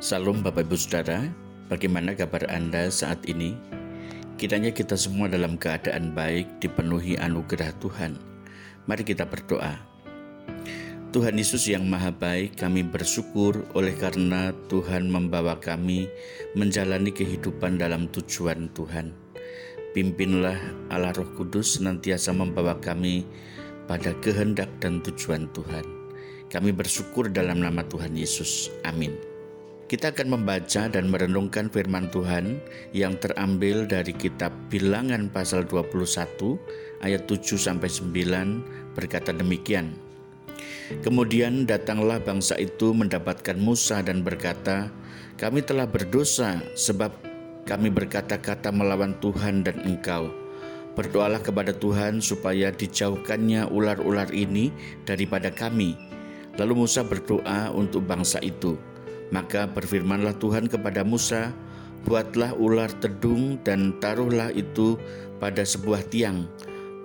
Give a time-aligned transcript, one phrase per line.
[0.00, 1.28] Salam Bapak Ibu Saudara,
[1.68, 3.52] bagaimana kabar Anda saat ini?
[4.40, 8.16] Kiranya kita semua dalam keadaan baik dipenuhi anugerah Tuhan.
[8.88, 9.76] Mari kita berdoa.
[11.12, 16.08] Tuhan Yesus yang maha baik, kami bersyukur oleh karena Tuhan membawa kami
[16.56, 19.12] menjalani kehidupan dalam tujuan Tuhan.
[19.92, 20.56] Pimpinlah
[20.88, 23.28] Allah Roh Kudus senantiasa membawa kami
[23.84, 25.84] pada kehendak dan tujuan Tuhan.
[26.48, 28.72] Kami bersyukur dalam nama Tuhan Yesus.
[28.88, 29.29] Amin.
[29.90, 32.62] Kita akan membaca dan merenungkan firman Tuhan
[32.94, 39.90] yang terambil dari kitab Bilangan pasal 21 ayat 7 sampai 9 berkata demikian.
[41.02, 44.94] Kemudian datanglah bangsa itu mendapatkan Musa dan berkata,
[45.34, 47.10] "Kami telah berdosa sebab
[47.66, 50.30] kami berkata-kata melawan Tuhan dan Engkau."
[50.94, 54.70] Berdoalah kepada Tuhan supaya dijauhkannya ular-ular ini
[55.02, 55.98] daripada kami.
[56.62, 58.78] Lalu Musa berdoa untuk bangsa itu.
[59.30, 61.54] Maka berfirmanlah Tuhan kepada Musa,
[62.02, 64.98] "Buatlah ular tedung dan taruhlah itu
[65.38, 66.50] pada sebuah tiang.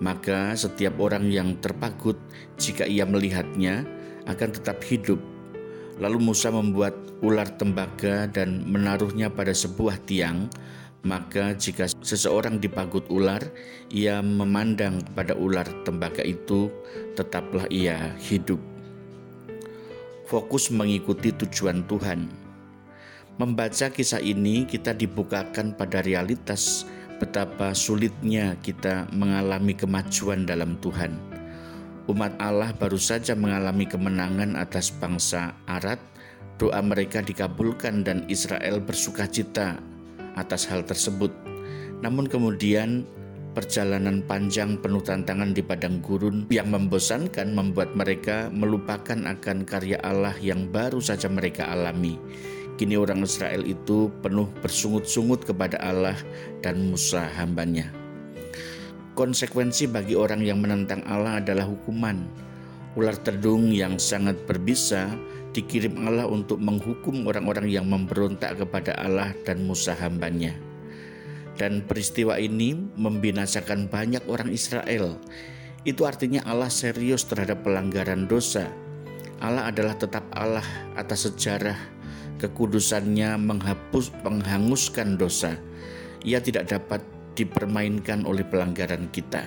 [0.01, 2.19] Maka setiap orang yang terpagut,
[2.59, 3.85] jika ia melihatnya,
[4.25, 5.21] akan tetap hidup."
[6.01, 10.51] Lalu Musa membuat ular tembaga dan menaruhnya pada sebuah tiang.
[11.05, 13.39] Maka, jika seseorang dipagut ular,
[13.93, 16.73] ia memandang pada ular tembaga itu,
[17.13, 18.74] tetaplah ia hidup
[20.25, 22.27] fokus mengikuti tujuan Tuhan.
[23.35, 31.15] Membaca kisah ini, kita dibukakan pada realitas betapa sulitnya kita mengalami kemajuan dalam Tuhan.
[32.05, 35.97] Umat Allah baru saja mengalami kemenangan atas bangsa Arad,
[36.61, 39.81] doa mereka dikabulkan dan Israel bersuka cita
[40.37, 41.33] atas hal tersebut.
[42.03, 43.07] Namun kemudian
[43.55, 50.35] perjalanan panjang penuh tantangan di padang gurun yang membosankan membuat mereka melupakan akan karya Allah
[50.43, 52.19] yang baru saja mereka alami.
[52.75, 56.19] Kini orang Israel itu penuh bersungut-sungut kepada Allah
[56.59, 57.87] dan Musa hambanya.
[59.15, 62.27] Konsekuensi bagi orang yang menentang Allah adalah hukuman.
[62.99, 65.07] Ular terdung yang sangat berbisa
[65.55, 70.64] dikirim Allah untuk menghukum orang-orang yang memberontak kepada Allah dan Musa hambanya.
[71.55, 75.15] Dan peristiwa ini membinasakan banyak orang Israel.
[75.87, 78.67] Itu artinya Allah serius terhadap pelanggaran dosa.
[79.39, 80.65] Allah adalah tetap Allah
[80.99, 81.77] atas sejarah
[82.39, 85.55] kekudusannya menghapus menghanguskan dosa.
[86.25, 87.01] Ia tidak dapat
[87.35, 89.45] dipermainkan oleh pelanggaran kita.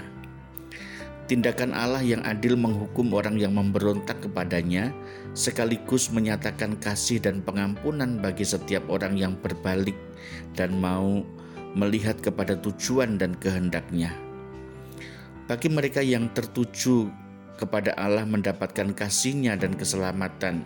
[1.29, 4.97] Tindakan Allah yang adil menghukum orang yang memberontak kepadanya,
[5.37, 9.97] sekaligus menyatakan kasih dan pengampunan bagi setiap orang yang berbalik
[10.57, 11.21] dan mau
[11.77, 14.15] melihat kepada tujuan dan kehendaknya.
[15.49, 17.09] Bagi mereka yang tertuju
[17.57, 20.63] kepada Allah mendapatkan kasihnya dan keselamatan,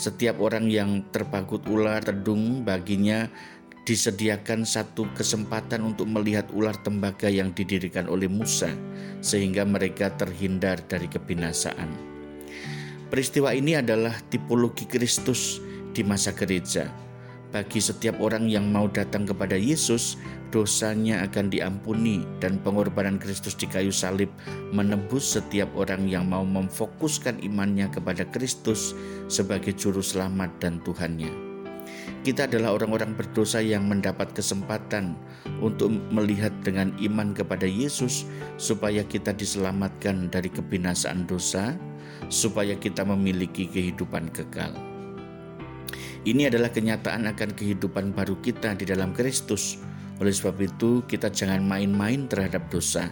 [0.00, 3.28] setiap orang yang terpagut ular terdung baginya
[3.86, 8.68] disediakan satu kesempatan untuk melihat ular tembaga yang didirikan oleh Musa,
[9.22, 11.86] sehingga mereka terhindar dari kebinasaan.
[13.06, 15.62] Peristiwa ini adalah tipologi Kristus
[15.94, 16.90] di masa gereja,
[17.56, 20.20] bagi setiap orang yang mau datang kepada Yesus,
[20.52, 24.28] dosanya akan diampuni dan pengorbanan Kristus di kayu salib
[24.76, 28.92] menebus setiap orang yang mau memfokuskan imannya kepada Kristus
[29.32, 31.32] sebagai juru selamat dan Tuhannya.
[32.28, 35.16] Kita adalah orang-orang berdosa yang mendapat kesempatan
[35.64, 38.28] untuk melihat dengan iman kepada Yesus
[38.60, 41.72] supaya kita diselamatkan dari kebinasaan dosa,
[42.28, 44.76] supaya kita memiliki kehidupan kekal.
[46.26, 49.78] Ini adalah kenyataan akan kehidupan baru kita di dalam Kristus.
[50.18, 53.06] Oleh sebab itu, kita jangan main-main terhadap dosa.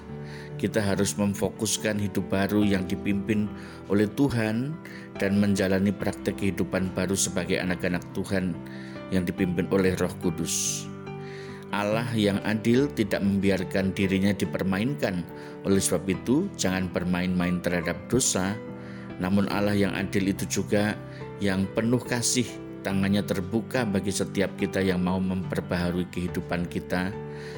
[0.59, 3.47] Kita harus memfokuskan hidup baru yang dipimpin
[3.87, 4.75] oleh Tuhan
[5.23, 8.51] dan menjalani praktek kehidupan baru sebagai anak-anak Tuhan
[9.15, 10.91] yang dipimpin oleh Roh Kudus.
[11.71, 15.23] Allah yang adil tidak membiarkan dirinya dipermainkan.
[15.63, 18.59] Oleh sebab itu, jangan bermain-main terhadap dosa.
[19.23, 20.99] Namun Allah yang adil itu juga
[21.39, 27.09] yang penuh kasih tangannya terbuka bagi setiap kita yang mau memperbaharui kehidupan kita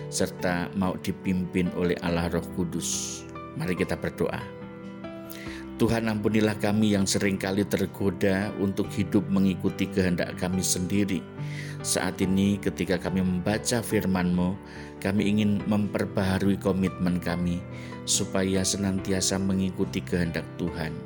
[0.09, 3.21] serta mau dipimpin oleh Allah Roh Kudus.
[3.59, 4.39] Mari kita berdoa.
[5.77, 11.21] Tuhan ampunilah kami yang sering kali tergoda untuk hidup mengikuti kehendak kami sendiri.
[11.85, 14.57] Saat ini ketika kami membaca firman-Mu,
[15.05, 17.61] kami ingin memperbaharui komitmen kami
[18.09, 20.97] supaya senantiasa mengikuti kehendak Tuhan.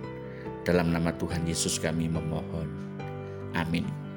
[0.62, 2.70] Dalam nama Tuhan Yesus kami memohon.
[3.58, 4.09] Amin.